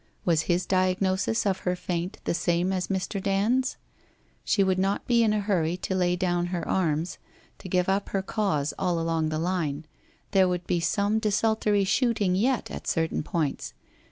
Was 0.25 0.41
his 0.49 0.65
diagnosis 0.65 1.45
of 1.45 1.59
her 1.59 1.75
faint 1.75 2.17
the 2.23 2.33
same 2.33 2.73
as 2.73 2.87
Mr. 2.87 3.21
Dand's? 3.21 3.77
She 4.43 4.63
would 4.63 4.79
not 4.79 5.05
be 5.05 5.21
in 5.21 5.31
a 5.31 5.39
hurry 5.41 5.77
to 5.77 5.93
lay 5.93 6.15
down 6.15 6.47
her 6.47 6.67
arms, 6.67 7.19
to 7.59 7.69
give 7.69 7.87
up 7.87 8.09
her 8.09 8.23
cause 8.23 8.73
all 8.79 8.99
along 8.99 9.29
the 9.29 9.37
line. 9.37 9.85
There 10.31 10.47
would 10.47 10.65
be 10.65 10.79
some 10.79 11.19
desultory 11.19 11.83
shooting 11.83 12.33
yet 12.33 12.71
at 12.71 12.87
certain 12.87 13.21
points. 13.21 13.75